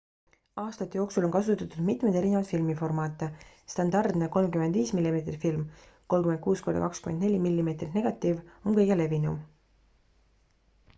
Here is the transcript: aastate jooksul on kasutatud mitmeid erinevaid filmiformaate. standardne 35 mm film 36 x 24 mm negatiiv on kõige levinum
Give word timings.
aastate 0.61 0.99
jooksul 0.99 1.25
on 1.27 1.33
kasutatud 1.35 1.75
mitmeid 1.89 2.17
erinevaid 2.21 2.49
filmiformaate. 2.53 3.29
standardne 3.75 4.31
35 4.37 4.95
mm 5.01 5.37
film 5.45 5.69
36 6.17 6.91
x 6.91 7.05
24 7.13 7.47
mm 7.47 7.71
negatiiv 8.01 8.43
on 8.45 8.83
kõige 8.83 9.01
levinum 9.05 9.41